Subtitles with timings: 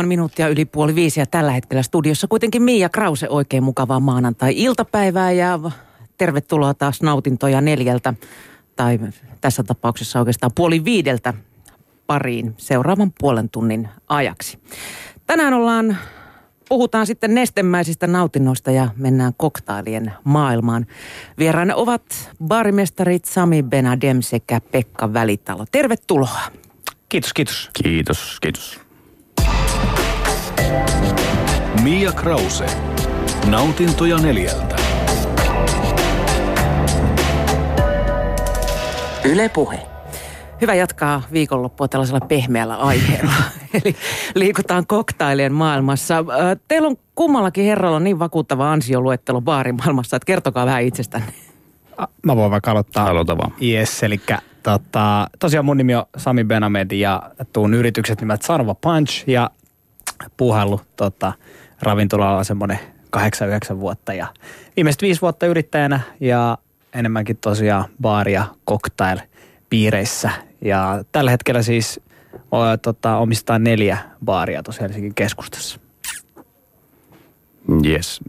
[0.00, 5.32] on minuuttia yli puoli viisi ja tällä hetkellä studiossa kuitenkin Mia Krause oikein mukavaa maanantai-iltapäivää
[5.32, 5.60] ja
[6.18, 8.14] tervetuloa taas nautintoja neljältä
[8.76, 8.98] tai
[9.40, 11.34] tässä tapauksessa oikeastaan puoli viideltä
[12.06, 14.58] pariin seuraavan puolen tunnin ajaksi.
[15.26, 15.96] Tänään ollaan,
[16.68, 20.86] puhutaan sitten nestemäisistä nautinnoista ja mennään koktailien maailmaan.
[21.38, 25.66] Vieraana ovat baarimestarit Sami Benadem sekä Pekka Välitalo.
[25.72, 26.40] Tervetuloa.
[27.08, 27.70] Kiitos, kiitos.
[27.82, 28.89] Kiitos, kiitos.
[31.82, 32.66] Mia Krause.
[33.50, 34.76] Nautintoja neljältä.
[39.24, 39.78] Yle Puhe.
[40.60, 43.32] Hyvä jatkaa viikonloppua tällaisella pehmeällä aiheella.
[43.84, 43.96] Eli
[44.34, 46.24] liikutaan koktailien maailmassa.
[46.68, 51.32] Teillä on kummallakin herralla niin vakuuttava ansioluettelo baarimaailmassa, että kertokaa vähän itsestänne.
[52.22, 53.10] Mä voin vaikka aloittaa.
[53.10, 53.52] Aloita vaan.
[53.62, 54.20] Yes, eli
[54.62, 59.50] tota, tosiaan mun nimi on Sami Benamed ja tuun yritykset nimeltä Sarva Punch ja
[60.36, 61.32] puhallu tota,
[61.82, 62.78] ravintolalla semmoinen
[63.16, 64.26] 8-9 vuotta ja
[64.76, 66.58] viimeiset viisi vuotta yrittäjänä ja
[66.94, 69.18] enemmänkin tosiaan baari- ja cocktail
[69.70, 70.30] piireissä.
[70.60, 72.00] Ja tällä hetkellä siis
[72.50, 75.80] o, tota, omistaa neljä baaria tuossa Helsingin keskustassa.
[77.86, 78.20] Yes.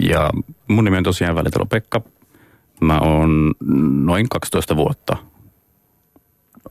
[0.00, 0.30] Ja
[0.68, 2.00] mun nimi on tosiaan Välitalo Pekka.
[2.80, 3.54] Mä oon
[4.04, 5.16] noin 12 vuotta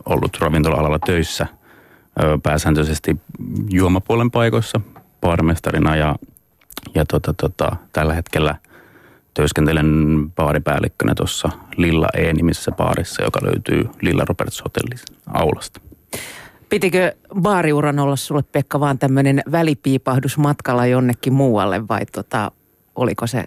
[0.06, 1.48] ollut ravintola-alalla töissä.
[2.44, 3.18] Pääsääntöisesti
[3.70, 4.82] juomapuolen paikoissa
[5.22, 6.16] baarimestarina ja,
[6.96, 8.56] ja tota, tota, tällä hetkellä
[9.34, 15.82] työskentelen baaripäällikkönä tuossa Lilla E-nimisessä baarissa, joka löytyy Lilla Roberts Hotellin aulasta.
[16.70, 22.52] Pitikö baariuran olla sulle Pekka vaan tämmöinen välipiipahdus matkalla jonnekin muualle vai tota,
[22.96, 23.44] oliko se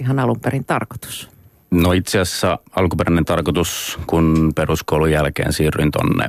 [0.00, 1.30] ihan alun perin tarkoitus?
[1.70, 6.26] No itse asiassa alkuperäinen tarkoitus, kun peruskoulun jälkeen siirryin tonne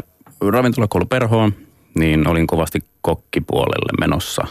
[0.51, 1.53] ravintolakoulu Perhoon,
[1.95, 4.47] niin olin kovasti kokkipuolelle menossa.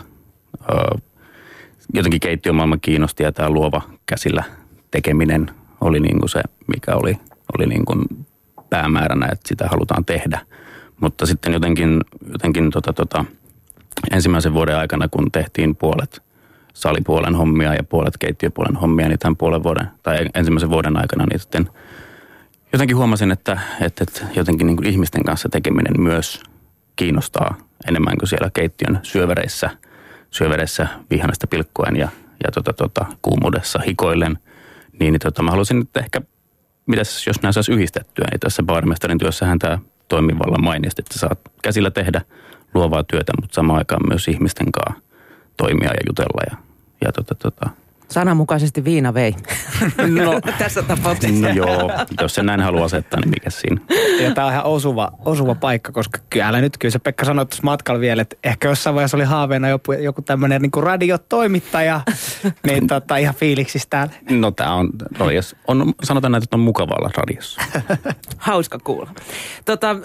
[1.95, 4.45] Jotenkin keittiömaailma kiinnosti ja tämä luova käsillä
[4.91, 7.19] tekeminen oli niin kuin se, mikä oli,
[7.59, 8.05] oli niin kuin
[8.71, 10.41] päämääränä, että sitä halutaan tehdä.
[11.01, 12.01] Mutta sitten jotenkin,
[12.33, 13.25] jotenkin tota, tota,
[14.13, 16.23] ensimmäisen vuoden aikana, kun tehtiin puolet
[16.75, 21.41] salipuolen hommia ja puolet keittiöpuolen hommia, niin tämän puolen vuoden, tai ensimmäisen vuoden aikana, niin
[21.41, 21.71] sitten
[22.73, 26.43] jotenkin huomasin, että, että, että jotenkin niin kuin ihmisten kanssa tekeminen myös
[26.97, 27.55] kiinnostaa
[27.89, 29.71] enemmän kuin siellä keittiön syövereissä,
[30.31, 32.09] syövereissä vihannesta pilkkuen ja,
[32.45, 34.39] ja tota, tota, kuumuudessa hikoillen.
[35.01, 36.21] Niin, niin tota, mä halusin nyt ehkä,
[36.87, 41.41] mitäs jos nämä saisi yhdistettyä, niin tässä baarimestarin työssähän tämä toimii vallan mainiasti, että saat
[41.63, 42.21] käsillä tehdä
[42.75, 45.03] luovaa työtä, mutta samaan aikaan myös ihmisten kanssa
[45.57, 46.57] toimia ja jutella ja,
[47.01, 47.71] ja tota, tota,
[48.09, 49.35] Sananmukaisesti viina vei.
[50.09, 51.47] No, Tässä tapauksessa.
[51.47, 51.91] no joo,
[52.21, 53.81] jos se näin haluaa asettaa, niin mikä siinä.
[54.21, 57.47] Ja tämä on ihan osuva, osuva paikka, koska kyllä älä nyt, kyllä se Pekka sanoi
[57.47, 62.01] tuossa matkalla vielä, että ehkä jossain vaiheessa oli haaveena joku, joku tämmöinen niin radiotoimittaja,
[62.67, 64.13] niin tota, ihan fiiliksissä täällä.
[64.31, 67.63] No tämä on, no, jos on, sanotaan näin, että on mukavalla radiossa.
[68.37, 69.11] Hauska kuulla.
[69.65, 69.97] Tota,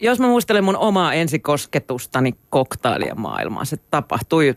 [0.00, 4.56] jos mä muistelen mun omaa ensikosketustani koktaalien maailmaan, se tapahtui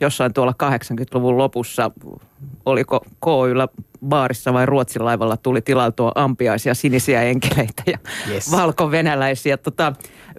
[0.00, 1.90] jossain tuolla 80-luvun lopussa,
[2.66, 3.68] oliko KYllä
[4.08, 7.98] baarissa vai Ruotsin laivalla tuli tilailtua ampiaisia sinisiä enkeleitä ja
[8.30, 8.50] yes.
[8.50, 9.56] valkovenäläisiä.
[9.56, 9.92] Tota,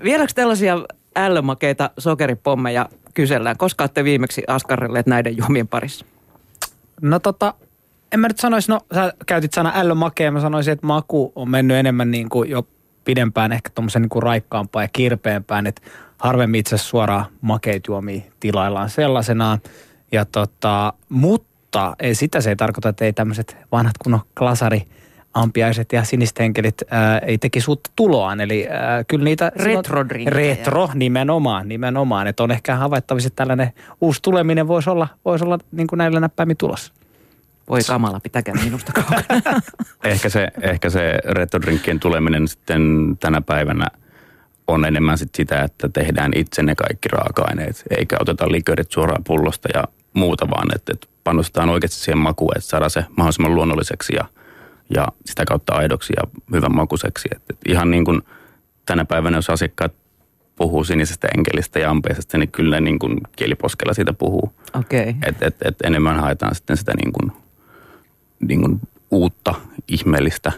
[0.03, 0.77] vieläkö tällaisia
[1.15, 3.57] ällömakeita sokeripommeja kysellään?
[3.57, 6.05] Koska olette viimeksi askarrelleet näiden juomien parissa?
[7.01, 7.53] No tota,
[8.11, 11.77] en mä nyt sanoisi, no sä käytit sana ällömakea, mä sanoisin, että maku on mennyt
[11.77, 12.67] enemmän niin kuin jo
[13.05, 15.81] pidempään ehkä tuommoisen niin raikkaampaan ja kirpeämpään, että
[16.17, 17.25] harvemmin itse asiassa suoraan
[17.88, 19.59] juomia tilaillaan sellaisenaan.
[20.11, 24.88] Ja tota, mutta ei, sitä se ei tarkoita, että ei tämmöiset vanhat kunnon klasari
[25.33, 28.41] ampiaiset ja siniset henkelit ää, ei teki suutta tuloaan.
[28.41, 29.51] Eli ää, kyllä niitä...
[29.55, 30.55] Retrodrinkkejä.
[30.55, 32.27] Retro, nimenomaan, nimenomaan.
[32.27, 33.71] Että on ehkä havaittavissa, että tällainen
[34.01, 36.94] uusi tuleminen voisi olla, voisi olla niin kuin näillä näppäimin tulossa.
[37.69, 39.61] Voi kamala, pitäkää minusta kaukana.
[40.03, 42.81] ehkä se, ehkä se retrodrinkkien tuleminen sitten
[43.19, 43.87] tänä päivänä
[44.67, 49.69] on enemmän sit sitä, että tehdään itse ne kaikki raaka-aineet, eikä oteta likörit suoraan pullosta
[49.73, 49.83] ja
[50.13, 54.25] muuta, vaan että, että panostetaan oikeasti siihen makuun, että saadaan se mahdollisimman luonnolliseksi ja,
[54.95, 57.29] ja sitä kautta aidoksi ja hyvän makuiseksi.
[57.35, 58.21] Että, että ihan niin kuin
[58.85, 59.94] tänä päivänä, jos asiakkaat
[60.56, 64.53] puhuu sinisestä enkelistä ja ampeisesta, niin kyllä ne niin kuin kieliposkella siitä puhuu.
[64.73, 65.13] Okay.
[65.27, 67.44] Et, et, et enemmän haetaan sitten sitä niin kuin,
[68.39, 68.79] niin kuin
[69.11, 69.55] uutta,
[69.87, 70.51] ihmeellistä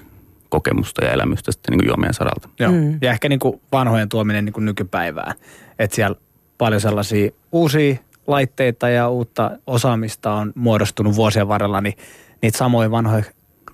[0.50, 2.50] kokemusta ja elämystä sitten niin kuin juomien saralta.
[2.60, 2.72] Joo.
[2.72, 2.98] Mm.
[3.02, 5.34] Ja ehkä niin kuin vanhojen tuominen niin kuin nykypäivään.
[5.80, 6.16] Että siellä
[6.58, 7.96] paljon sellaisia uusia
[8.28, 11.94] laitteita ja uutta osaamista on muodostunut vuosien varrella, niin
[12.42, 13.24] niitä samoja vanhoja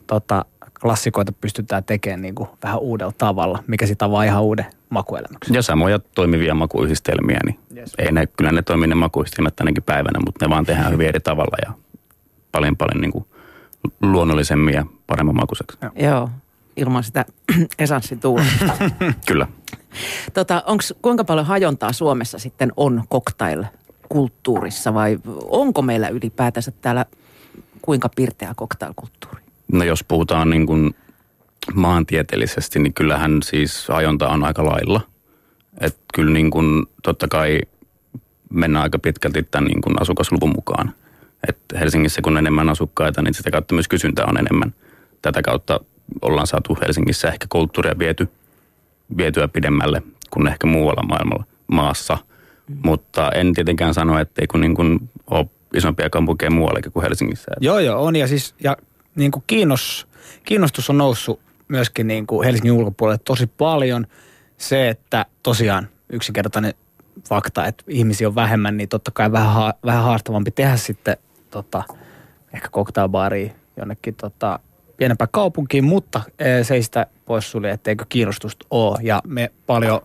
[0.07, 0.45] tota,
[0.81, 5.55] klassikoita pystytään tekemään niin kuin vähän uudella tavalla, mikä sitä avaa ihan uuden makuelämyksen.
[5.55, 7.93] Ja samoja toimivia makuyhdistelmiä, niin Yes.
[7.97, 11.19] ei ne, kyllä ne toimii ne makuyhdistelmät tänäkin päivänä, mutta ne vaan tehdään hyvin eri
[11.19, 11.73] tavalla ja
[12.51, 13.25] paljon paljon niin kuin
[14.01, 15.77] luonnollisemmin ja paremman makuiseksi.
[15.95, 16.29] Joo,
[16.77, 17.25] ilman sitä
[17.79, 18.73] esanssin tuulesta.
[19.27, 19.47] Kyllä.
[20.33, 27.05] tota, onks, kuinka paljon hajontaa Suomessa sitten on cocktail-kulttuurissa vai onko meillä ylipäätänsä täällä
[27.81, 29.41] kuinka pirteä cocktail-kulttuuri?
[29.71, 30.95] No jos puhutaan niin kuin
[31.73, 35.01] maantieteellisesti, niin kyllähän siis ajonta on aika lailla.
[35.81, 37.59] Että kyllä niin kuin totta kai
[38.49, 40.93] mennään aika pitkälti tämän niin kuin asukasluvun mukaan.
[41.47, 44.73] Et Helsingissä kun on enemmän asukkaita, niin sitä kautta myös kysyntä on enemmän.
[45.21, 45.79] Tätä kautta
[46.21, 48.27] ollaan saatu Helsingissä ehkä kulttuuria viety,
[49.17, 52.17] vietyä pidemmälle kuin ehkä muualla maailmalla maassa.
[52.67, 52.77] Mm.
[52.83, 57.51] Mutta en tietenkään sano, ettei kun niin kuin ole isompia kaupunkeja muuallakin kuin Helsingissä.
[57.59, 58.15] Joo, joo, on.
[58.15, 58.77] Ja siis ja
[59.15, 60.07] niin kuin kiinnos,
[60.43, 64.07] kiinnostus on noussut myöskin niin kuin Helsingin ulkopuolelle tosi paljon.
[64.57, 66.73] Se, että tosiaan yksinkertainen
[67.29, 71.17] fakta, että ihmisiä on vähemmän, niin totta kai vähän, ha- vähän haastavampi tehdä sitten
[71.53, 71.83] tota,
[72.53, 74.59] ehkä cocktailbaaria jonnekin tota,
[74.97, 78.97] pienempään kaupunkiin, mutta eh, se ei sitä poissulje, etteikö kiinnostusta ole.
[79.01, 80.01] Ja me paljon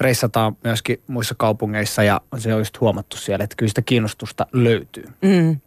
[0.00, 5.04] reissataan myöskin muissa kaupungeissa ja se on just huomattu siellä, että kyllä sitä kiinnostusta löytyy.
[5.22, 5.60] Mm.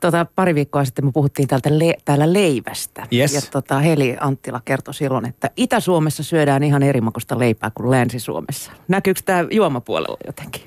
[0.00, 3.06] Tota, pari viikkoa sitten me puhuttiin täältä le- täällä leivästä.
[3.12, 3.34] Yes.
[3.34, 8.72] Ja tota, Heli Anttila kertoi silloin, että Itä-Suomessa syödään ihan eri makusta leipää kuin Länsi-Suomessa.
[8.88, 10.62] Näkyykö tämä juomapuolella jotenkin?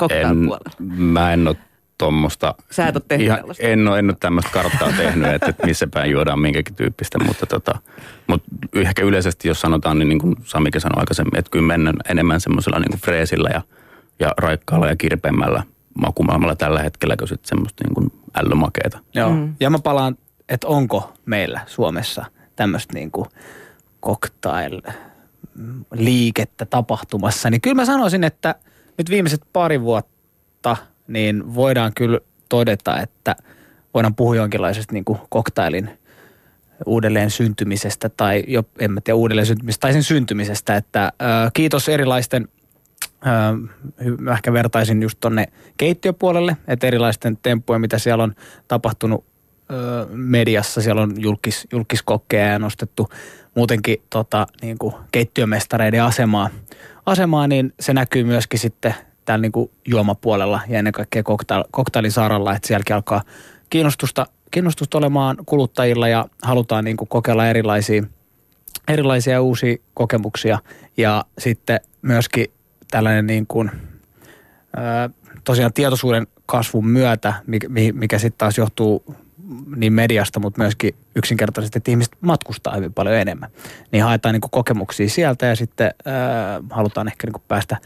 [0.00, 0.70] Cocktail-puolella?
[0.96, 1.56] Mä en ole
[1.98, 2.54] tuommoista.
[2.70, 3.66] Sä et ole tehnyt tällaista.
[3.66, 7.46] En ole, en ole tämmöistä karttaa tehnyt, että, että missä päin juodaan minkäkin tyyppistä, mutta,
[7.46, 7.78] tota,
[8.26, 12.40] mutta ehkä yleisesti jos sanotaan, niin, niin kuin Samikin sanoi aikaisemmin, että kyllä mennään enemmän
[12.40, 13.62] semmoisella niin kuin freesillä ja,
[14.20, 15.62] ja raikkaalla ja kirpeämmällä
[16.00, 18.98] makumaailmalla tällä hetkellä kuin sitten semmoista niin kuin ällömakeita.
[19.14, 19.30] Joo.
[19.30, 19.54] Mm.
[19.60, 20.18] Ja mä palaan,
[20.48, 22.24] että onko meillä Suomessa
[22.56, 23.26] tämmöistä niinku
[24.06, 27.50] cocktail-liikettä tapahtumassa.
[27.50, 28.54] Niin kyllä mä sanoisin, että
[28.98, 30.76] nyt viimeiset pari vuotta
[31.08, 33.36] niin voidaan kyllä todeta, että
[33.94, 35.90] voidaan puhua jonkinlaisesta niinku cocktailin
[36.86, 41.88] uudelleen syntymisestä tai jo, en mä tiedä uudelleen syntymisestä tai sen syntymisestä, että ö, kiitos
[41.88, 42.48] erilaisten
[44.18, 45.46] mä ehkä vertaisin just tonne
[45.76, 48.34] keittiöpuolelle, että erilaisten temppujen, mitä siellä on
[48.68, 49.24] tapahtunut
[50.12, 53.08] mediassa, siellä on julkis, julkiskokkeja ja nostettu
[53.54, 56.50] muutenkin tota, niin kuin keittiömestareiden asemaa,
[57.06, 58.94] asemaa, niin se näkyy myöskin sitten
[59.28, 63.22] täällä niin kuin juomapuolella ja ennen kaikkea cocktail, cocktailin saralla, että sielläkin alkaa
[63.70, 68.02] kiinnostusta, kiinnostusta olemaan kuluttajilla ja halutaan niin kuin kokeilla erilaisia
[68.88, 70.58] erilaisia uusia kokemuksia
[70.96, 72.46] ja sitten myöskin
[72.90, 73.70] tällainen niin kuin,
[75.44, 79.16] tosiaan tietoisuuden kasvun myötä, mikä, mi- mikä sitten taas johtuu
[79.76, 83.50] niin mediasta, mutta myöskin yksinkertaisesti, että ihmiset matkustaa hyvin paljon enemmän.
[83.92, 87.76] Niin haetaan niin kokemuksia sieltä ja sitten ää, halutaan ehkä niin päästä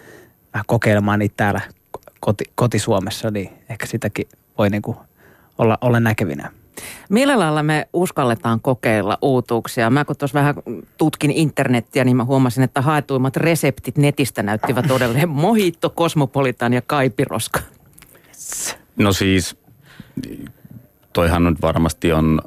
[0.54, 1.60] vähän kokeilemaan niitä täällä
[2.20, 4.28] koti, koti-Suomessa, niin ehkä sitäkin
[4.58, 4.96] voi niin kuin
[5.58, 6.50] olla, olla näkevinä.
[7.08, 9.90] Millä lailla me uskalletaan kokeilla uutuuksia?
[9.90, 10.54] Mä kun tuossa vähän
[10.99, 17.60] tutkin internettiä, niin mä huomasin, että haetuimmat reseptit netistä näyttivät todella mojitto, kosmopolitan ja kaipiroska.
[18.96, 19.56] No siis,
[21.12, 22.40] toihan nyt varmasti on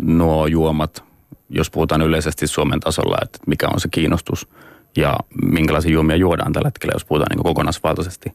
[0.00, 1.04] nuo juomat,
[1.50, 4.48] jos puhutaan yleisesti Suomen tasolla, että mikä on se kiinnostus
[4.96, 8.32] ja minkälaisia juomia juodaan tällä hetkellä, jos puhutaan niin kokonaisvaltaisesti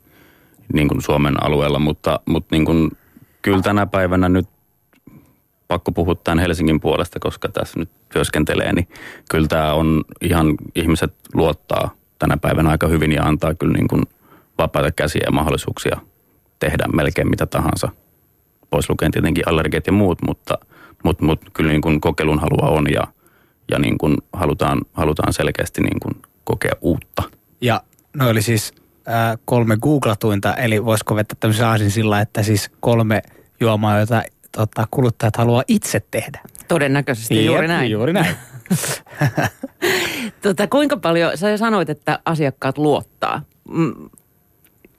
[0.73, 1.79] niin kuin Suomen alueella.
[1.79, 2.91] Mutta, mutta niin kuin,
[3.41, 4.47] kyllä tänä päivänä nyt
[5.67, 8.87] pakko puhua tämän Helsingin puolesta, koska tässä nyt työskentelee, niin
[9.31, 11.89] kyllä tämä on ihan, ihmiset luottaa
[12.19, 14.03] tänä päivänä aika hyvin ja antaa kyllä niin kuin
[14.57, 15.97] vapaita käsiä ja mahdollisuuksia
[16.59, 17.89] tehdä melkein mitä tahansa.
[18.69, 20.57] Pois lukien tietenkin allergiat ja muut, mutta,
[21.03, 23.03] mutta, mutta kyllä niin kuin kokeilun halua on ja,
[23.71, 26.16] ja niin kuin halutaan, halutaan selkeästi niin kuin
[26.47, 27.23] kokea uutta.
[27.61, 27.81] Ja
[28.13, 28.73] no oli siis
[29.07, 33.21] äh, kolme googlatuinta, eli voisiko vetää tämmöisen aasin sillä, että siis kolme
[33.59, 36.39] juomaa, joita tota, kuluttajat haluaa itse tehdä.
[36.67, 37.91] Todennäköisesti juuri Jep, näin.
[37.91, 38.35] Juuri näin.
[40.41, 43.41] Tota, kuinka paljon, sä jo sanoit, että asiakkaat luottaa.
[43.69, 44.09] Mm,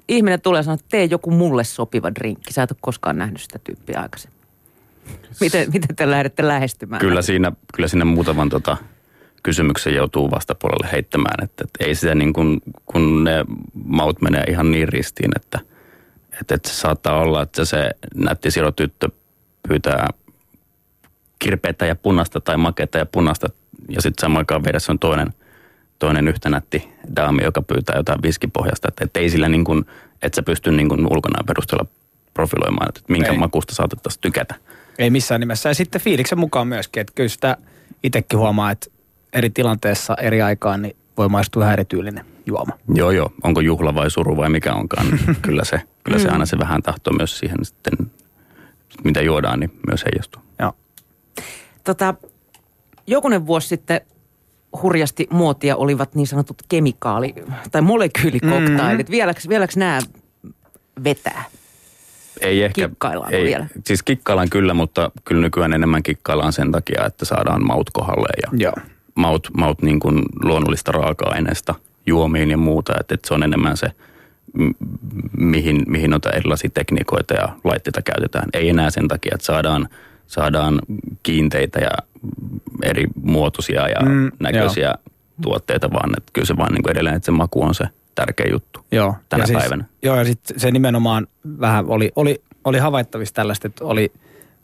[0.09, 2.53] ihminen tulee sanoa, että tee joku mulle sopiva drinkki.
[2.53, 4.39] Sä et ole koskaan nähnyt sitä tyyppiä aikaisemmin.
[5.41, 7.01] Miten, miten te lähdette lähestymään?
[7.01, 8.77] Kyllä siinä, kyllä siinä muutaman tota,
[9.43, 13.45] kysymyksen joutuu vastapuolelle heittämään, että, että ei sitä niin kuin, kun ne
[13.85, 15.61] maut menee ihan niin ristiin, että,
[16.41, 19.09] että, että se saattaa olla, että se nätti sirotyttö
[19.69, 20.09] pyytää
[21.39, 23.49] kirpeitä ja punasta tai makeita ja punasta
[23.89, 25.35] ja sitten samaan aikaan vieressä on toinen,
[25.99, 29.85] toinen yhtä nätti daami, joka pyytää jotain viskipohjasta, että, että ei sillä niin kuin,
[30.23, 31.87] että sä pysty niin kuin ulkonaan perusteella
[32.35, 33.39] profiloimaan, että minkä Ei.
[33.39, 34.55] makusta saatettaisiin tykätä.
[34.99, 35.69] Ei missään nimessä.
[35.69, 37.57] Ja sitten fiiliksen mukaan myöskin, että kyllä sitä
[38.03, 38.91] itsekin huomaa, että
[39.33, 42.73] eri tilanteessa eri aikaan niin voi maistua ihan erityylinen juoma.
[42.95, 43.33] Joo, joo.
[43.43, 45.07] Onko juhla vai suru vai mikä onkaan.
[45.07, 47.93] niin kyllä se, kyllä se aina se vähän tahtoo myös siihen sitten,
[49.05, 50.43] mitä juodaan, niin myös heijastuu.
[50.59, 50.73] Joo.
[51.85, 52.15] Tota,
[53.07, 54.01] jokunen vuosi sitten
[54.83, 59.07] hurjasti muotia olivat niin sanotut kemikaali- tai molekyylikoktailit.
[59.07, 59.11] Mm-hmm.
[59.11, 60.01] Vieläks, vieläks nämä
[61.05, 61.45] vetää?
[62.41, 63.67] Ei ehkä, Kikkaillaan ei, vielä.
[63.87, 68.59] Siis kikkaillaan kyllä, mutta kyllä nykyään enemmän kikkaillaan sen takia, että saadaan maut kohdalle ja
[68.59, 68.73] Joo.
[69.19, 71.75] Maut, maut niin kuin luonnollista raaka-aineesta
[72.07, 72.93] juomiin ja muuta.
[73.01, 73.87] Että, että se on enemmän se,
[75.39, 78.49] mihin, mihin noita erilaisia tekniikoita ja laitteita käytetään.
[78.53, 79.89] Ei enää sen takia, että saadaan,
[80.27, 80.81] saadaan
[81.23, 81.91] kiinteitä ja
[82.83, 84.95] eri muotoisia ja Mm, näköisiä
[85.43, 87.85] tuotteita, vaan että kyllä se vaan niin kuin edelleen, että se maku on se
[88.15, 88.81] tärkeä juttu.
[88.93, 89.15] Joo.
[89.29, 89.85] Tänä ja siis, päivänä.
[90.03, 91.27] Joo, ja sitten se nimenomaan
[91.61, 94.13] vähän oli, oli, oli havaittavissa tällaista, että oli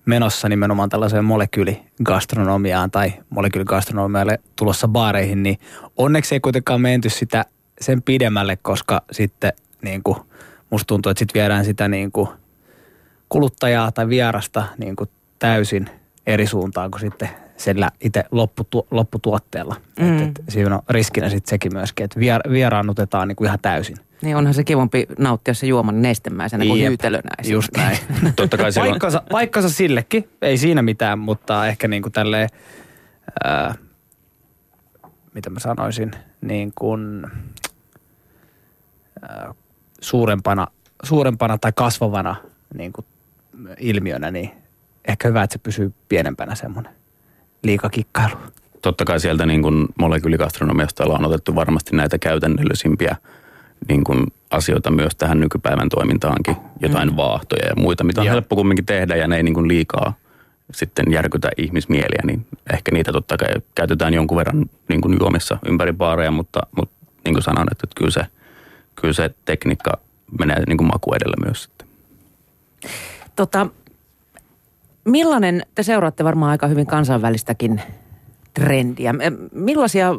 [0.06, 5.58] menossa nimenomaan tällaiseen molekyyligastronomiaan tai molekyyligastronomialle tulossa baareihin, niin
[5.96, 7.44] onneksi ei kuitenkaan menty sitä
[7.80, 10.18] sen pidemmälle, koska sitten niin kuin,
[10.70, 12.28] musta tuntuu, että sitten viedään sitä niin kuin
[13.28, 15.90] kuluttajaa tai vierasta niin kuin täysin
[16.26, 19.76] eri suuntaan kuin sitten sillä itse lopputu, lopputuotteella.
[20.00, 20.22] Mm.
[20.22, 23.96] Et, et siinä on riskinä sitten sekin myöskin, että vier, vieraannutetaan niin kuin ihan täysin.
[24.24, 26.88] Niin onhan se kivompi nauttia se juoman nestemäisenä kuin Jep.
[26.88, 27.30] hyytelönä.
[27.44, 27.98] Just näin.
[28.36, 32.48] Totta kai silloin, paikkansa, paikkansa sillekin, ei siinä mitään, mutta ehkä niin kuin tälleen,
[33.44, 33.74] ää,
[35.34, 37.26] mitä mä sanoisin, niin kuin
[39.22, 39.54] ää,
[40.00, 40.66] suurempana,
[41.02, 42.36] suurempana tai kasvavana
[42.74, 43.06] niin kuin
[43.78, 44.50] ilmiönä, niin
[45.08, 46.92] ehkä hyvä, että se pysyy pienempänä semmoinen
[47.62, 48.36] liikakikkailu.
[48.82, 53.16] totta kai sieltä niin kuin molekyyligastronomiasta ollaan otettu varmasti näitä käytännöllisimpiä
[53.88, 56.56] niin kuin asioita myös tähän nykypäivän toimintaankin.
[56.80, 57.16] Jotain mm.
[57.16, 58.32] vaahtoja ja muita, mitä on Joo.
[58.34, 60.14] helppo kumminkin tehdä ja ne ei niin kuin liikaa
[60.72, 65.92] sitten järkytä ihmismieliä, niin ehkä niitä totta kai käytetään jonkun verran niin kuin juomissa ympäri
[65.92, 68.26] baareja, mutta, mutta niin kuin sanoin, että kyllä se,
[68.94, 69.98] kyllä se tekniikka
[70.38, 71.88] menee niin kuin maku edellä myös sitten.
[73.36, 73.66] Tota,
[75.04, 77.82] millainen, te seuraatte varmaan aika hyvin kansainvälistäkin
[78.54, 79.14] trendiä.
[79.52, 80.10] Millaisia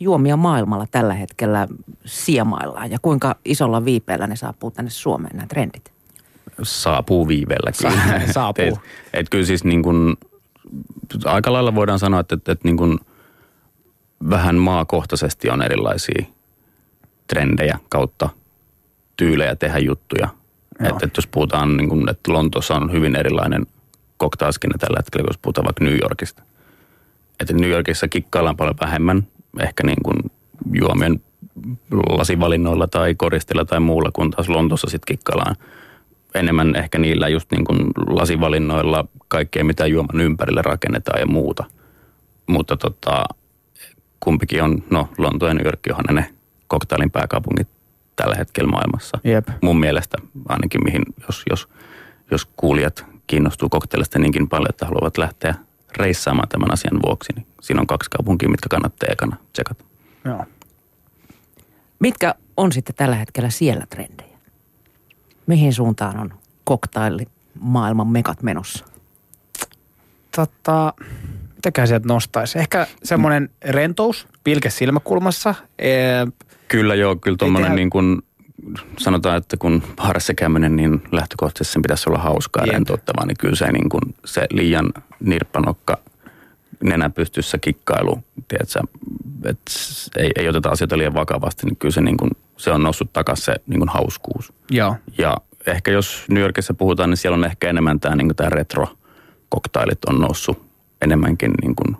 [0.00, 1.68] juomia maailmalla tällä hetkellä
[2.04, 5.92] siemaillaan ja kuinka isolla viipeellä ne saapuu tänne Suomeen nämä trendit?
[6.62, 8.26] saapuu viiveellä kyllä.
[8.26, 8.64] Sa- saapuu.
[8.64, 8.80] Et,
[9.12, 10.16] et kyllä siis niin kuin,
[11.24, 12.98] aika lailla voidaan sanoa, että, että, että niin kuin
[14.30, 16.24] vähän maakohtaisesti on erilaisia
[17.26, 18.28] trendejä kautta
[19.16, 20.28] tyylejä tehdä juttuja.
[20.80, 20.88] Joo.
[20.88, 23.66] Että, että jos puhutaan, niin kuin, että Lontoossa on hyvin erilainen
[24.16, 26.42] koktailskina tällä hetkellä, jos puhutaan vaikka New Yorkista.
[27.40, 29.26] Että New Yorkissa kikkaillaan paljon vähemmän,
[29.60, 30.16] ehkä niin kuin
[30.72, 31.20] juomien
[32.08, 35.56] lasivalinnoilla tai koristilla tai muulla, kun taas Lontoossa sitten kikkaillaan
[36.34, 41.64] enemmän ehkä niillä just niin kuin lasivalinnoilla kaikkea, mitä juoman ympärille rakennetaan ja muuta.
[42.46, 43.24] Mutta tota,
[44.20, 46.34] kumpikin on, no Lonto ja New York onhan ne
[46.66, 47.68] koktailin pääkaupungit
[48.16, 49.18] tällä hetkellä maailmassa.
[49.24, 49.48] Jep.
[49.62, 51.68] Mun mielestä ainakin, mihin, jos, jos,
[52.30, 55.54] jos kuulijat kiinnostuu koktailista niinkin paljon, että haluavat lähteä
[55.96, 59.84] reissaamaan tämän asian vuoksi, niin siinä on kaksi kaupunkia, mitkä kannattaa ekana tsekata.
[60.24, 60.44] Joo.
[61.98, 64.38] Mitkä on sitten tällä hetkellä siellä trendejä?
[65.46, 67.26] Mihin suuntaan on koktaili
[67.60, 68.84] maailman mekat menossa?
[70.36, 70.94] Tota,
[71.54, 72.58] mitäkään sieltä nostaisi?
[72.58, 75.54] Ehkä semmoinen rentous, pilke silmäkulmassa.
[75.78, 76.26] Ee,
[76.68, 78.22] Kyllä joo, kyllä tuommoinen tehdä- niin kuin,
[78.98, 83.56] sanotaan, että kun baarissa käyminen, niin lähtökohtaisesti sen pitäisi olla hauskaa ja rentouttavaa, niin kyllä
[83.56, 85.98] se, niin kuin, se liian nirppanokka
[86.82, 88.80] nenä pystyssä kikkailu, tiedätkö,
[89.44, 89.72] että
[90.16, 93.44] ei, ei oteta asioita liian vakavasti, niin kyllä se, niin kuin, se on noussut takaisin
[93.44, 94.52] se niin kuin hauskuus.
[94.70, 94.96] joo.
[95.18, 95.36] Ja
[95.66, 100.20] ehkä jos New Yorkissa puhutaan, niin siellä on ehkä enemmän tämä, niin tämä retro-koktailit on
[100.20, 100.70] noussut
[101.02, 101.96] enemmänkin niin kuin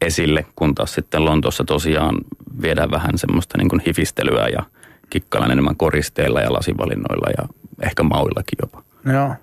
[0.00, 2.16] esille, kun taas sitten Lontoossa tosiaan
[2.62, 4.62] viedään vähän semmoista niin kuin hifistelyä ja
[5.10, 7.48] kikkaillaan enemmän koristeilla ja lasivalinnoilla ja
[7.82, 8.82] ehkä mauillakin jopa.
[9.12, 9.34] Joo.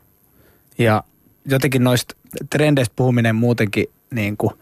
[0.78, 1.04] Ja
[1.46, 2.16] jotenkin noista
[2.50, 4.54] trendeistä puhuminen muutenkin niin kuin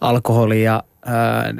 [0.00, 1.54] alkoholi- ja ää,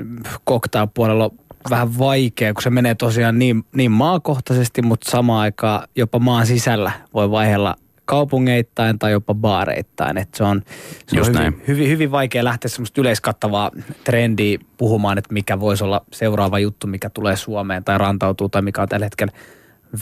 [0.49, 1.39] cocktail-puolella on
[1.71, 6.93] vähän vaikea, kun se menee tosiaan niin, niin maakohtaisesti, mutta samaan aikaan jopa maan sisällä
[7.15, 7.77] voi vaihella
[8.09, 10.19] kaupungeittain tai jopa baareittain.
[10.19, 10.63] Et se on,
[11.07, 11.63] se on Just hyvin, näin.
[11.69, 13.71] hyvin, hyvin vaikea lähteä semmoista yleiskattavaa
[14.05, 18.83] trendiä puhumaan, että mikä voisi olla seuraava juttu, mikä tulee Suomeen tai rantautuu tai mikä
[18.83, 19.33] on tällä hetkellä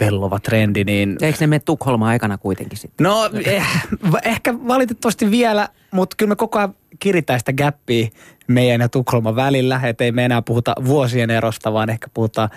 [0.01, 3.05] vellova trendi, niin Eikö ne mene Tukholmaan aikana kuitenkin sitten?
[3.05, 3.67] No eh,
[4.25, 8.09] ehkä valitettavasti vielä, mutta kyllä me koko ajan kiritään sitä gappia
[8.47, 12.49] meidän ja Tukholman välillä, että ei me enää puhuta vuosien erosta, vaan ehkä puhutaan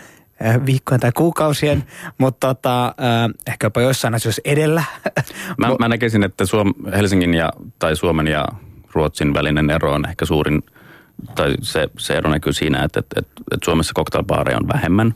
[0.65, 1.83] viikkojen tai kuukausien,
[2.17, 4.83] mutta tota, eh, ehkä jopa joissain asioissa edellä.
[5.57, 8.45] Mä, mä näkisin, että Suom, Helsingin ja, tai Suomen ja
[8.93, 10.63] Ruotsin välinen ero on ehkä suurin,
[11.35, 15.13] tai se, se ero näkyy siinä, että, että, että, että Suomessa cocktailbaareja on vähemmän,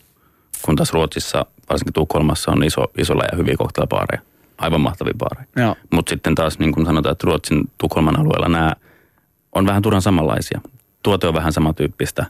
[0.61, 4.21] kun taas Ruotsissa, varsinkin Tukholmassa, on iso, isolla ja hyviä cocktailbaareja.
[4.57, 5.47] Aivan mahtavia baareja.
[5.91, 8.73] Mutta sitten taas niin kuin sanotaan, että Ruotsin Tukholman alueella nämä
[9.55, 10.61] on vähän turhan samanlaisia.
[11.03, 12.25] Tuote on vähän samantyyppistä,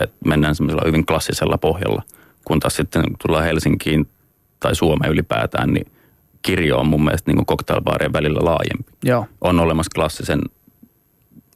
[0.00, 2.02] että mennään semmoisella hyvin klassisella pohjalla.
[2.44, 4.08] Kun taas sitten kun tullaan Helsinkiin
[4.60, 5.92] tai Suomeen ylipäätään, niin
[6.42, 8.92] kirjo on mun mielestä niin cocktailbaarien välillä laajempi.
[9.04, 9.26] Joo.
[9.40, 10.40] On olemassa klassisen,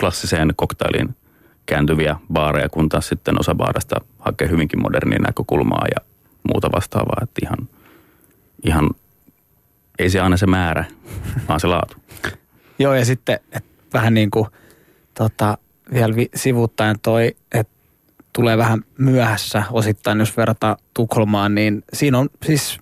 [0.01, 1.17] klassiseen cocktailiin
[1.67, 6.05] kääntyviä baareja, kun taas sitten osa baarista hakee hyvinkin modernia näkökulmaa ja
[6.53, 7.21] muuta vastaavaa.
[7.23, 7.69] Että ihan,
[8.67, 8.91] ihan
[9.99, 10.85] ei se aina se määrä,
[11.49, 11.97] vaan se laatu.
[12.79, 14.47] Joo, ja sitten et vähän niin kuin
[15.15, 15.59] tota,
[15.93, 17.76] vielä vi- sivuuttaen toi, että
[18.37, 22.79] tulee vähän myöhässä osittain, jos verrataan Tukholmaan, niin siinä on siis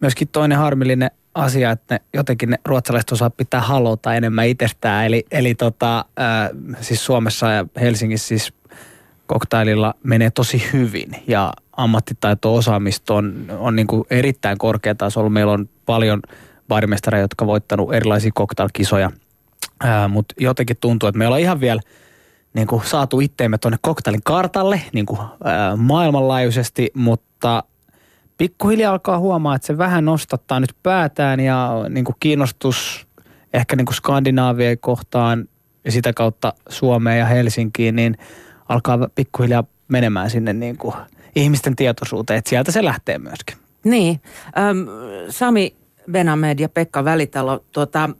[0.00, 5.06] myöskin toinen harmillinen asia, että ne, jotenkin ne ruotsalaiset osaa pitää halota enemmän itsestään.
[5.06, 8.52] Eli, eli tota, ää, siis Suomessa ja Helsingissä siis
[9.26, 15.30] koktaililla menee tosi hyvin ja ammattitaito osaamista on, on niin kuin erittäin korkeatasolla.
[15.30, 16.22] Meillä on paljon
[16.68, 19.10] baarimestareja, jotka on voittanut erilaisia koktailkisoja,
[20.08, 21.80] mutta jotenkin tuntuu, että me ollaan ihan vielä
[22.54, 27.62] niin kuin saatu itteemme tuonne koktailin kartalle niin kuin, ää, maailmanlaajuisesti, mutta
[28.38, 33.06] pikkuhiljaa alkaa huomaa, että se vähän nostattaa nyt päätään ja niin kuin kiinnostus
[33.52, 35.48] ehkä niin kuin Skandinaavia kohtaan
[35.84, 38.16] ja sitä kautta Suomeen ja Helsinkiin, niin
[38.68, 40.94] alkaa pikkuhiljaa menemään sinne niin kuin
[41.36, 43.56] ihmisten tietoisuuteen, että sieltä se lähtee myöskin.
[43.84, 44.20] Niin.
[44.58, 44.86] Öm,
[45.28, 45.76] Sami
[46.10, 48.10] Benamed ja Pekka Välitalo, tuota,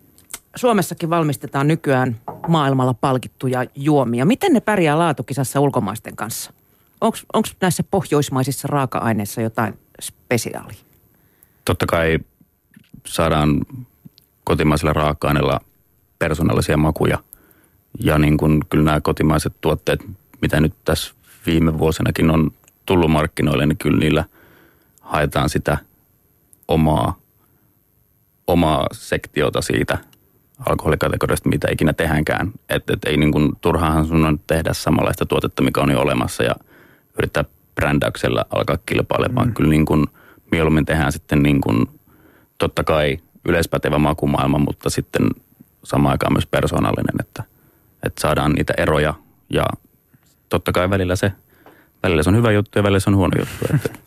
[0.54, 4.24] Suomessakin valmistetaan nykyään maailmalla palkittuja juomia.
[4.24, 6.52] Miten ne pärjää laatukisassa ulkomaisten kanssa?
[7.00, 10.78] Onko näissä pohjoismaisissa raaka-aineissa jotain spesiaalia?
[11.64, 12.18] Totta kai
[13.06, 13.60] saadaan
[14.44, 15.60] kotimaisella raaka-aineella
[16.18, 17.18] persoonallisia makuja.
[18.00, 20.00] Ja niin kuin kyllä nämä kotimaiset tuotteet,
[20.42, 21.14] mitä nyt tässä
[21.46, 22.50] viime vuosinakin on
[22.86, 24.24] tullut markkinoille, niin kyllä niillä
[25.00, 25.78] haetaan sitä
[26.68, 27.18] omaa,
[28.46, 29.98] omaa sektiota siitä
[30.66, 32.52] alkoholikategoriasta, mitä ikinä tehdäänkään.
[32.68, 36.42] Että et ei niin kuin, turhaahan sun on tehdä samanlaista tuotetta, mikä on jo olemassa
[36.42, 36.54] ja
[37.18, 39.46] yrittää brändäyksellä alkaa kilpailemaan.
[39.46, 39.54] Mm.
[39.54, 40.06] Kyllä niin kuin,
[40.50, 41.86] mieluummin tehdään sitten niin kuin,
[42.58, 45.30] totta kai yleispätevä makumaailma, mutta sitten
[45.84, 47.44] samaan aikaan myös persoonallinen, että,
[48.06, 49.14] että saadaan niitä eroja
[49.50, 49.64] ja
[50.48, 51.32] totta kai välillä se,
[52.02, 53.74] välillä se on hyvä juttu ja välillä se on huono juttu.
[53.74, 53.88] Että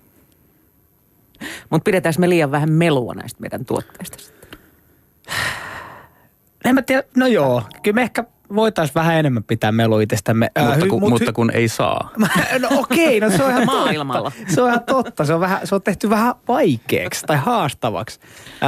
[1.70, 4.60] Mutta pidetäänkö me liian vähän melua näistä meidän tuotteista sitten?
[6.68, 8.24] En mä tiedä, no joo, kyllä me ehkä
[8.56, 10.52] voitaisiin vähän enemmän pitää melu itsestämme.
[10.56, 12.10] Ää, mutta, hy- kun, mut mutta hy- kun ei saa.
[12.60, 14.32] No okei, no se on ihan Maailmalla.
[14.32, 14.54] totta.
[14.54, 15.26] Se on ihan totta.
[15.26, 18.20] Se on, vähän, se on tehty vähän vaikeaksi tai haastavaksi.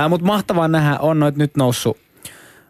[0.10, 1.98] Mutta mahtavaa nähdä, on noit nyt noussut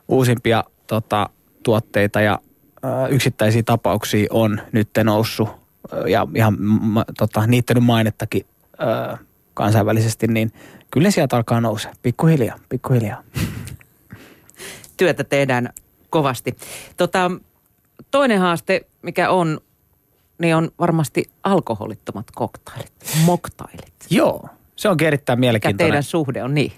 [0.08, 1.30] uusimpia tota,
[1.64, 2.40] tuotteita ja
[2.84, 5.50] ää, yksittäisiä tapauksia on nyt noussut.
[6.08, 8.46] Ja ihan ma, tota, niittänyt mainettakin
[8.80, 9.18] ää,
[9.54, 10.52] kansainvälisesti, niin
[10.92, 11.92] kyllä sieltä alkaa nousee.
[12.02, 13.24] Pikkuhiljaa, pikkuhiljaa.
[15.00, 15.70] Työtä tehdään
[16.10, 16.56] kovasti.
[16.98, 17.32] Tota,
[18.12, 19.60] toinen haaste, mikä on,
[20.40, 22.92] niin on varmasti alkoholittomat koktailit,
[23.26, 23.94] moktailit.
[24.10, 25.92] Joo, se onkin erittäin Mikä mielenkiintoinen.
[25.92, 26.72] teidän suhde on niin?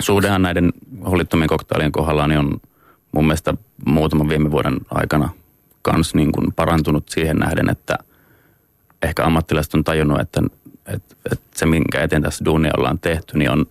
[0.00, 0.72] Suhdehan näiden
[1.10, 2.60] hollittomien koktailien kohdalla niin on
[3.12, 3.54] mun mielestä
[3.86, 5.28] muutaman viime vuoden aikana
[5.82, 7.98] kans niin kuin parantunut siihen nähden, että
[9.02, 10.42] ehkä ammattilaiset on tajunnut, että,
[10.86, 13.66] että, että se minkä eteen tässä duunia ollaan tehty, niin on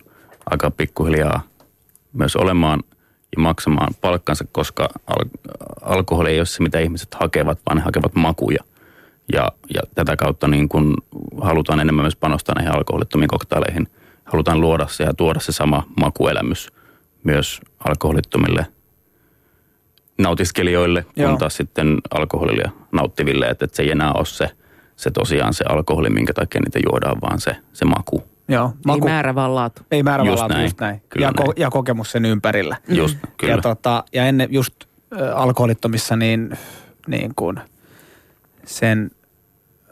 [0.50, 1.42] aika pikkuhiljaa
[2.12, 2.82] myös olemaan
[3.36, 8.14] ja maksamaan palkkansa, koska al- alkoholi ei ole se, mitä ihmiset hakevat, vaan ne hakevat
[8.14, 8.64] makuja.
[9.32, 10.96] Ja, ja tätä kautta niin kun
[11.40, 13.88] halutaan enemmän myös panostaa näihin alkoholittomiin koktaileihin.
[14.24, 16.72] Halutaan luoda se ja tuoda se sama makuelämys
[17.24, 18.66] myös alkoholittomille
[20.18, 21.30] nautiskelijoille, Joo.
[21.30, 24.50] kun taas sitten alkoholia nauttiville, että, että se ei enää ole se,
[24.96, 28.35] se tosiaan se alkoholi, minkä takia niitä juodaan, vaan se, se maku.
[28.48, 29.82] Joo, Ei määrä vaan laatu.
[29.90, 30.62] Ei määrä Just vaan näin.
[30.62, 31.02] just näin.
[31.08, 31.54] Kyllä ja, ko- näin.
[31.56, 32.76] ja kokemus sen ympärillä.
[32.88, 33.54] Just, kyllä.
[33.54, 34.74] Ja, tota, ja ennen just
[35.20, 36.58] äh, alkoholittomissa niin,
[37.06, 37.60] niin kuin
[38.64, 39.10] sen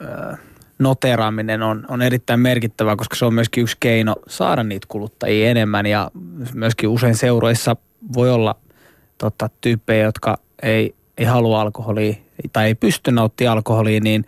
[0.03, 0.38] äh,
[0.79, 5.87] noteraaminen on, on erittäin merkittävää, koska se on myöskin yksi keino saada niitä kuluttajia enemmän
[5.87, 6.11] ja
[6.55, 7.77] myöskin usein seuroissa
[8.14, 8.55] voi olla
[9.19, 12.14] tota, tyyppejä, jotka ei, ei halua alkoholia
[12.53, 14.25] tai ei pysty nauttimaan alkoholia, niin,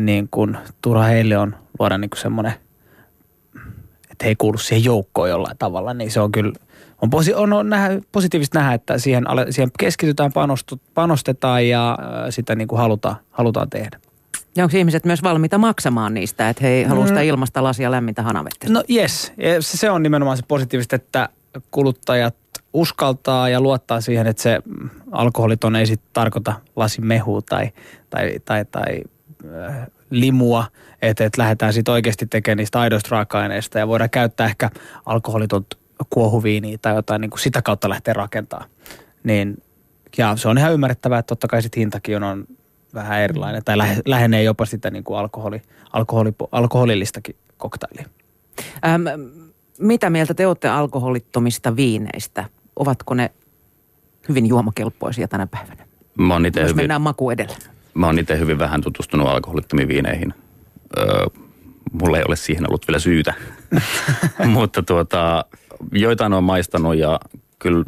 [0.00, 2.52] niin kuin turha heille on luoda niin kuin semmoinen
[4.14, 6.52] että he ei kuulu siihen joukkoon jollain tavalla, niin se on kyllä,
[7.02, 12.26] on, posi, on, on nähdä, positiivista nähdä, että siihen, siihen keskitytään, panostu, panostetaan ja äh,
[12.30, 14.00] sitä niin kuin halutaan, halutaan tehdä.
[14.56, 18.22] Ja onko ihmiset myös valmiita maksamaan niistä, että he ei halua sitä ilmasta lasia lämmintä
[18.22, 18.66] hanavettä?
[18.68, 21.28] No yes, se on nimenomaan se positiivista, että
[21.70, 22.34] kuluttajat
[22.72, 24.62] uskaltaa ja luottaa siihen, että se
[25.12, 27.70] alkoholiton ei sitten tarkoita lasin mehua tai,
[28.10, 29.00] tai, tai, tai
[29.68, 29.86] äh,
[30.20, 30.66] limua,
[31.02, 34.70] että, että lähdetään sitten oikeasti tekemään niistä aidoista raaka-aineista ja voidaan käyttää ehkä
[35.06, 35.66] alkoholiton
[36.10, 38.70] kuohuviiniä tai jotain niin kuin sitä kautta lähteä rakentamaan.
[39.24, 39.62] Niin,
[40.18, 42.46] ja se on ihan ymmärrettävää, että totta kai sitten hintakin on, on
[42.94, 48.06] vähän erilainen tai lähe, lähenee jopa sitä niin kuin alkoholi, alkoholi, alkoholillistakin koktailia.
[48.86, 49.02] Ähm,
[49.78, 52.44] mitä mieltä te olette alkoholittomista viineistä?
[52.76, 53.30] Ovatko ne
[54.28, 55.86] hyvin juomakelpoisia tänä päivänä?
[56.18, 57.73] Mä oon itse hyvin, mennään maku edellä.
[57.94, 60.34] Mä oon itse hyvin vähän tutustunut alkoholittomiin viineihin.
[60.98, 61.26] Öö,
[61.92, 63.34] mulla ei ole siihen ollut vielä syytä.
[64.46, 65.44] Mutta tuota,
[65.92, 67.20] joitain on maistanut ja
[67.58, 67.84] kyllä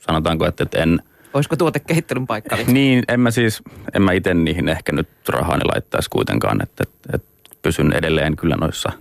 [0.00, 1.02] sanotaanko, että, että en...
[1.34, 2.56] Olisiko tuotekehittelyn paikka?
[2.66, 3.62] Niin, en mä siis,
[3.94, 8.56] en mä itse niihin ehkä nyt rahaani laittaisi kuitenkaan, että, että, että pysyn edelleen kyllä
[8.60, 8.92] noissa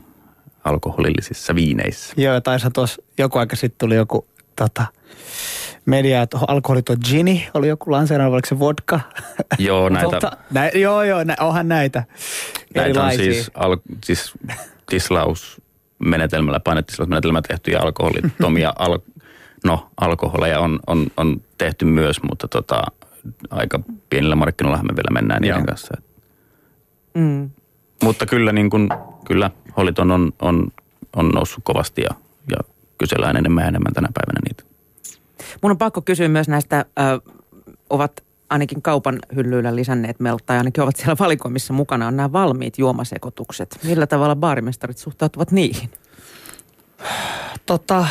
[0.64, 2.14] alkoholillisissa viineissä.
[2.18, 4.86] Joo, taisi tuossa joku aika sitten tuli joku tota,
[5.86, 9.00] media, että alkoholiton gini oli joku lanseerannut, oliko se vodka?
[9.58, 12.04] Joo, näitä, Tota, nä, joo, joo, nä, onhan näitä.
[12.76, 14.34] näitä on siis, al, siis
[14.90, 19.00] tislausmenetelmällä, painetislausmenetelmällä tehtyjä alkoholittomia, al,
[19.64, 22.84] no alkoholeja on, on, on tehty myös, mutta tota,
[23.50, 25.66] aika pienillä markkinoilla me vielä mennään niiden Joo.
[25.66, 25.98] kanssa.
[27.14, 27.50] Mm.
[28.04, 28.90] Mutta kyllä, niin kuin,
[29.26, 30.68] kyllä holiton on, on,
[31.16, 32.10] on noussut kovasti ja,
[32.52, 32.58] ja
[32.98, 34.64] kysellään enemmän ja enemmän tänä päivänä niitä.
[35.62, 37.32] Mun on pakko kysyä myös näistä, ö,
[37.90, 42.78] ovat ainakin kaupan hyllyillä lisänneet meiltä, tai ainakin ovat siellä valikoimissa mukana, on nämä valmiit
[42.78, 43.80] juomasekotukset.
[43.84, 45.90] Millä tavalla baarimestarit suhtautuvat niihin?
[47.66, 48.08] Tota,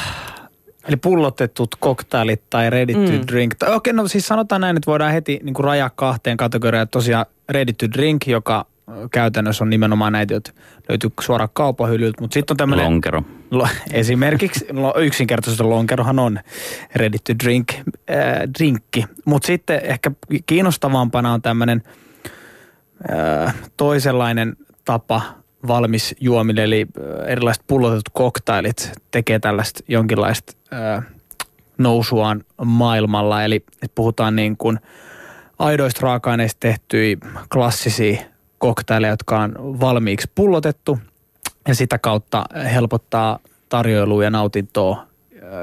[0.89, 3.27] eli pullotetut koktailit tai ready to Mm.
[3.27, 3.55] drink.
[3.75, 6.89] Okei, no siis sanotaan näin, että voidaan heti niin kuin rajaa kahteen kategoriaan.
[6.89, 8.67] Tosiaan ready to drink, joka
[9.11, 10.53] käytännössä on nimenomaan näitä, joita
[10.89, 12.21] löytyy suoraan kaupan hyllyltä.
[12.21, 12.85] Mutta sitten on tämmöinen...
[12.85, 13.23] Lonkero.
[13.51, 16.41] Lo, esimerkiksi lo, yksinkertaisesti lonkerohan on
[16.95, 17.85] ready to drink äh,
[18.59, 19.05] drinkki.
[19.25, 20.11] Mutta sitten ehkä
[20.47, 21.83] kiinnostavampana on tämmöinen
[23.11, 25.23] äh, toisenlainen tapa
[25.67, 31.05] valmis juomille, eli äh, erilaiset pullotetut koktailit tekee tällaista jonkinlaista äh,
[31.79, 33.45] nousuaan maailmalla.
[33.45, 34.79] Eli puhutaan niin kuin
[35.59, 37.17] aidoista raaka-aineista tehtyjä
[37.53, 38.34] klassisia
[38.65, 40.99] koktaileja, jotka on valmiiksi pullotettu
[41.69, 45.07] ja sitä kautta helpottaa tarjoilua ja nautintoa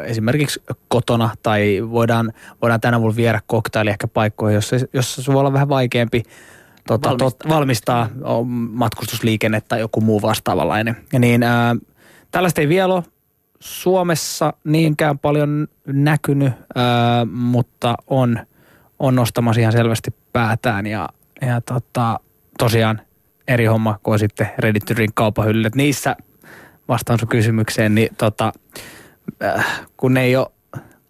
[0.05, 5.39] esimerkiksi kotona tai voidaan, voidaan tänä vuonna viedä koktaili ehkä paikkoihin, jossa, jossa se voi
[5.39, 6.23] olla vähän vaikeampi
[6.87, 7.29] tota, Valmistaa.
[7.31, 8.09] tot, valmistaa
[8.71, 10.97] matkustusliikenne tai joku muu vastaavanlainen.
[11.13, 11.75] Ja niin, ää,
[12.31, 13.03] tällaista ei vielä ole
[13.59, 18.39] Suomessa niinkään paljon näkynyt, ää, mutta on,
[18.99, 21.09] on nostamassa ihan selvästi päätään ja,
[21.41, 22.19] ja tota,
[22.57, 23.01] tosiaan
[23.47, 25.75] eri homma kuin sitten Ready to Drink kaupahyllyt.
[25.75, 26.15] Niissä
[26.87, 28.53] vastaan sun kysymykseen, niin tota,
[29.43, 30.47] äh, kun ne ei ole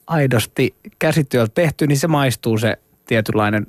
[0.07, 2.77] aidosti käsityöllä tehty, niin se maistuu se
[3.07, 3.67] tietynlainen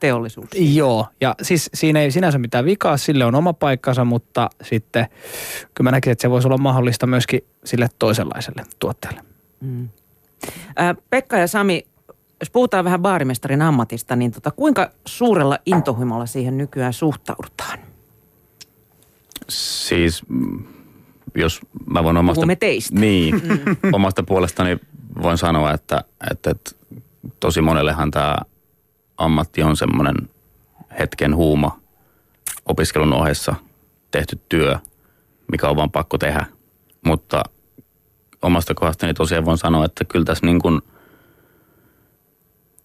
[0.00, 0.48] Teollisuus.
[0.54, 5.06] Joo, ja siis siinä ei sinänsä mitään vikaa, sille on oma paikkansa, mutta sitten
[5.74, 9.20] kyllä mä näkisin, että se voisi olla mahdollista myöskin sille toisenlaiselle tuotteelle.
[9.60, 9.88] Mm.
[10.76, 11.86] Ää, Pekka ja Sami,
[12.40, 17.78] jos puhutaan vähän baarimestarin ammatista, niin tota, kuinka suurella intohimolla siihen nykyään suhtaudutaan?
[19.48, 20.64] Siis mm,
[21.34, 22.34] jos mä voin omasta...
[22.34, 23.00] Puhumme teistä.
[23.00, 23.42] Niin,
[23.92, 24.80] omasta puolestani
[25.22, 26.70] voin sanoa, että, että, että
[27.40, 28.36] tosi monellehan tämä
[29.16, 30.14] ammatti on semmoinen
[30.98, 31.80] hetken huuma
[32.66, 33.54] opiskelun ohessa
[34.10, 34.78] tehty työ,
[35.52, 36.46] mikä on vaan pakko tehdä.
[37.04, 37.42] Mutta
[38.42, 40.82] omasta kohdastani tosiaan voin sanoa, että kyllä tässä niin kuin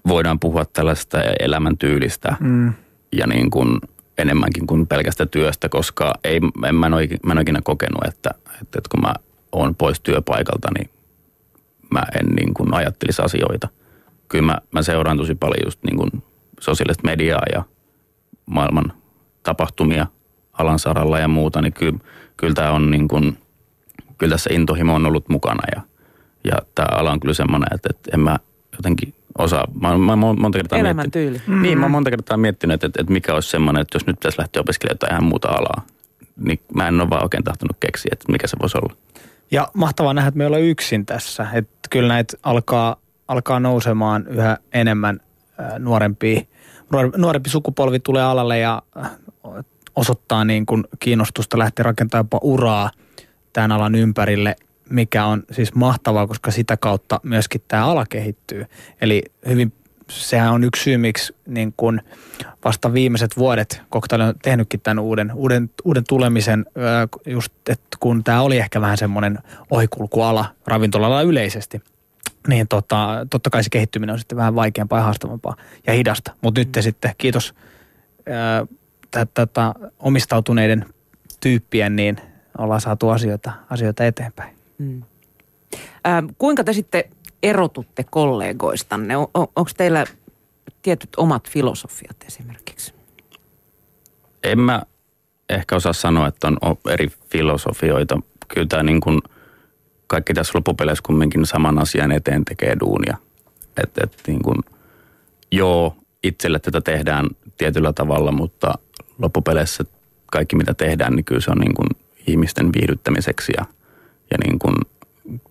[0.08, 2.74] voidaan puhua tällaista elämäntyylistä Mm.
[3.12, 3.80] ja niin kuin
[4.18, 8.04] enemmänkin kuin pelkästä työstä, koska ei, en, mä, en ole, mä en ole ikinä kokenut,
[8.08, 8.30] että,
[8.62, 9.14] että, että kun mä
[9.52, 10.90] oon pois työpaikalta, niin
[11.92, 13.68] mä en niin kuin ajattelisi asioita.
[14.28, 16.24] Kyllä mä, mä seuraan tosi paljon just niin kuin
[16.60, 17.64] sosiaalista mediaa ja
[18.46, 18.94] maailman
[19.44, 20.08] tapahtumia
[20.54, 22.00] alan saralla ja muuta, niin kyllä,
[22.38, 23.38] kyllä tämä on niin kuin,
[24.18, 25.82] kyllä tässä intohimo on ollut mukana ja,
[26.44, 28.40] ja tämä ala on kyllä semmoinen, että, että en mä
[28.78, 31.38] jotenkin osaa, mä, mä oon monta kertaa miettinyt, Elämäntyyli.
[31.38, 31.62] Mm-hmm.
[31.62, 34.40] Niin, mä oon monta kertaa miettinyt, että, että, mikä olisi semmoinen, että jos nyt pitäisi
[34.40, 35.86] lähteä opiskelemaan jotain ihan muuta alaa,
[36.38, 38.94] niin mä en ole vaan oikein tahtonut keksiä, että mikä se voisi olla.
[39.52, 41.48] Ja mahtavaa nähdä, että me ollaan yksin tässä.
[41.54, 42.96] Että kyllä näitä alkaa,
[43.28, 45.20] alkaa nousemaan yhä enemmän
[45.80, 46.42] nuorempia,
[46.94, 48.82] nuor- nuorempi sukupolvi tulee alalle ja
[49.96, 52.90] osoittaa niin kuin kiinnostusta lähteä rakentamaan jopa uraa
[53.54, 54.56] tämän alan ympärille,
[54.90, 58.66] mikä on siis mahtavaa, koska sitä kautta myöskin tämä ala kehittyy.
[59.02, 59.74] Eli hyvin
[60.10, 62.02] sehän on yksi syy, miksi niin kun
[62.64, 66.66] vasta viimeiset vuodet Koktaili on tehnytkin tämän uuden, uuden, uuden tulemisen,
[67.26, 71.82] just että kun tämä oli ehkä vähän semmoinen ohikulkuala ravintolalla yleisesti,
[72.48, 75.56] niin tota, totta kai se kehittyminen on sitten vähän vaikeampaa ja haastavampaa
[75.88, 76.32] ja hidasta.
[76.42, 77.54] Mutta nyt te sitten, kiitos
[78.30, 78.66] ää,
[79.34, 80.86] tätä omistautuneiden
[81.40, 82.18] tyyppien, niin
[82.58, 84.56] ollaan saatu asioita, asioita eteenpäin.
[84.78, 85.04] Mm.
[86.04, 87.04] Ää, kuinka te sitten
[87.44, 89.18] erotutte kollegoistanne?
[89.18, 90.06] On, on, Onko teillä
[90.82, 92.94] tietyt omat filosofiat esimerkiksi?
[94.44, 94.84] En mä
[95.50, 98.20] ehkä osaa sanoa, että on eri filosofioita.
[98.48, 99.22] Kyllä tämä niin kuin,
[100.08, 103.18] kaikki tässä loppupeleissä kumminkin saman asian eteen tekee duunia.
[103.84, 104.58] Että et niin kuin,
[105.52, 108.74] joo, itselle tätä tehdään tietyllä tavalla, mutta
[109.18, 109.84] loppupeleissä
[110.32, 111.88] kaikki mitä tehdään, niin kyllä se on niin kuin
[112.28, 113.66] ihmisten viihdyttämiseksi ja,
[114.36, 114.76] ja niin kuin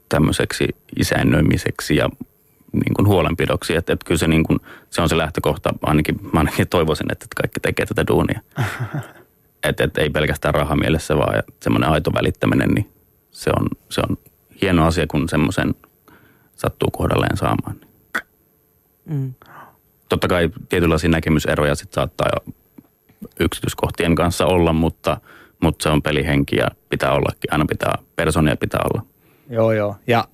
[0.08, 0.68] tämmöiseksi
[0.98, 2.08] isännöimiseksi ja
[2.72, 3.76] niin kuin huolenpidoksi.
[3.76, 4.58] Että, että kyllä se, niin kuin,
[4.90, 8.40] se on se lähtökohta, ainakin, mä ainakin toivoisin, että kaikki tekee tätä duunia.
[9.68, 12.90] että, että ei pelkästään raha mielessä, vaan semmoinen aito välittäminen, niin
[13.30, 14.18] se on, se on
[14.62, 15.74] hieno asia, kun semmoisen
[16.56, 17.76] sattuu kohdalleen saamaan.
[19.04, 19.34] Mm.
[20.08, 22.52] Totta kai tietynlaisia näkemyseroja sitten saattaa jo
[23.40, 25.20] yksityiskohtien kanssa olla, mutta,
[25.64, 27.52] mutta se on pelihenki ja pitää ollakin.
[27.52, 29.06] Aina pitää, personia pitää olla.
[29.50, 29.96] Joo, joo.
[30.06, 30.24] Ja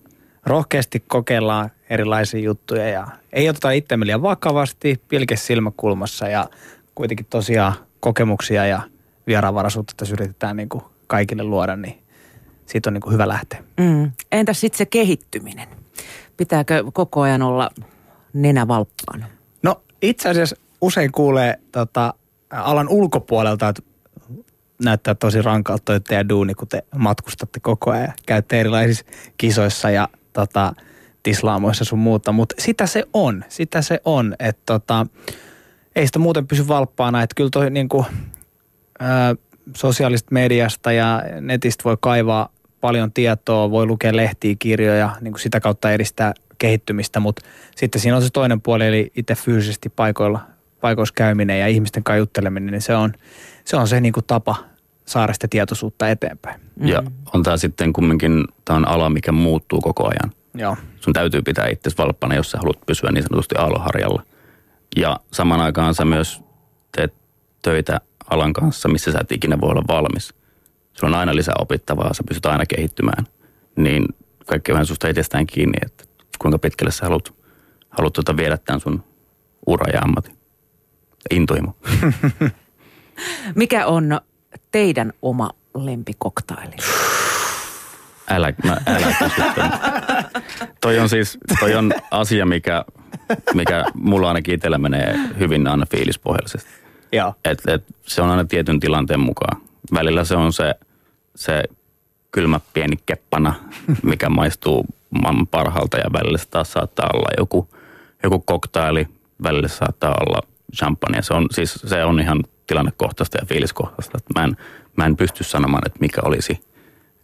[0.46, 6.48] rohkeasti kokeillaan erilaisia juttuja ja ei oteta itsemme liian vakavasti, pilke silmäkulmassa ja
[6.94, 8.82] kuitenkin tosiaan kokemuksia ja
[9.26, 12.02] vieraanvaraisuutta tässä yritetään niin kuin kaikille luoda, niin
[12.66, 13.64] siitä on niin kuin hyvä lähteä.
[13.80, 14.10] Mm.
[14.32, 15.68] Entäs sitten se kehittyminen?
[16.36, 17.70] Pitääkö koko ajan olla
[18.32, 19.26] nenä valppaana?
[19.62, 22.14] No itse asiassa usein kuulee tota,
[22.50, 23.82] alan ulkopuolelta, että
[24.82, 29.04] näyttää tosi rankalta toi teidän duuni, kun te matkustatte koko ajan ja käytte erilaisissa
[29.36, 30.72] kisoissa ja tota,
[31.22, 32.32] tislaamoissa sun muuta.
[32.32, 35.06] Mutta sitä se on, sitä se on, että tota,
[35.96, 37.22] ei sitä muuten pysy valppaana.
[37.22, 38.06] Että kyllä toi niinku,
[39.00, 39.34] ää,
[39.76, 42.48] sosiaalista mediasta ja netistä voi kaivaa
[42.80, 47.42] paljon tietoa, voi lukea lehtiä, kirjoja, niin kuin sitä kautta edistää kehittymistä, mutta
[47.76, 50.40] sitten siinä on se toinen puoli, eli itse fyysisesti paikoilla,
[50.80, 53.12] paikoissa käyminen ja ihmisten kanssa jutteleminen, niin se on
[53.64, 54.56] se, on se niin kuin tapa
[55.06, 56.60] saada sitä tietoisuutta eteenpäin.
[56.84, 57.02] Ja
[57.34, 60.32] on tämä sitten kumminkin, tämä on ala, mikä muuttuu koko ajan.
[60.54, 60.76] Joo.
[61.00, 64.22] Sun täytyy pitää itse valppana, jos sä haluat pysyä niin sanotusti aaloharjalla.
[64.96, 66.42] Ja saman aikaan sä myös
[66.96, 67.14] teet
[67.62, 70.34] töitä alan kanssa, missä sä et ikinä voi olla valmis.
[70.92, 73.26] Sulla on aina lisää opittavaa, sä pystyt aina kehittymään.
[73.76, 74.04] Niin
[74.46, 76.04] kaikki vähän susta itsestään kiinni, että
[76.38, 77.34] kuinka pitkälle sä haluat,
[77.90, 79.04] haluat tuota viedä tämän sun
[79.66, 80.39] ura ja ammatti.
[81.30, 81.76] Intoimo.
[83.54, 84.20] Mikä on
[84.72, 86.76] teidän oma lempikoktaili?
[88.30, 89.14] Älä, mä, älä
[90.80, 92.84] toi on siis, toi on asia, mikä,
[93.54, 96.70] mikä mulla ainakin itsellä menee hyvin aina fiilispohjaisesti.
[97.12, 97.34] Joo.
[97.44, 99.60] Et, et se on aina tietyn tilanteen mukaan.
[99.94, 100.74] Välillä se on se,
[101.36, 101.62] se
[102.32, 103.54] kylmä pieni keppana,
[104.02, 104.86] mikä maistuu
[105.22, 107.68] maailman parhaalta ja välillä se taas saattaa olla joku,
[108.22, 109.08] joku koktaili,
[109.42, 110.42] välillä saattaa olla
[110.76, 111.22] champagne.
[111.22, 114.18] Se on, siis, se on ihan tilannekohtaista ja fiiliskohtaista.
[114.34, 114.56] Mä en,
[114.96, 116.60] mä en pysty sanomaan, että mikä olisi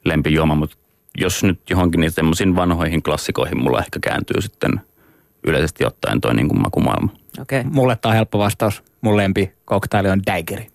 [0.05, 0.77] lempijuoma, mutta
[1.19, 4.81] jos nyt johonkin niin semmoisiin vanhoihin klassikoihin mulla ehkä kääntyy sitten
[5.47, 7.13] yleisesti ottaen toi niin kuin makumaailma.
[7.41, 7.65] Okay.
[7.65, 8.83] Mulle tämä on helppo vastaus.
[9.01, 10.67] Mun lempi koktaili on Daigeri.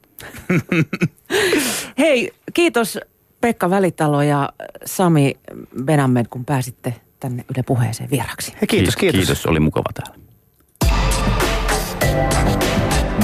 [2.00, 3.00] Hei, kiitos
[3.42, 4.50] Pekka Välitalo ja
[4.86, 5.38] Sami
[5.84, 8.52] Benammed, kun pääsitte tänne Yle Puheeseen vieraksi.
[8.62, 9.20] Hei, kiitos, kiitos.
[9.20, 10.22] Kiitos, oli mukava täällä.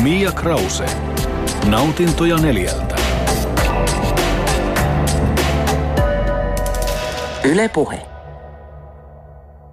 [0.04, 0.86] Mia Krause.
[1.66, 2.96] Nautintoja neljältä.
[7.44, 8.17] Yle Puhe.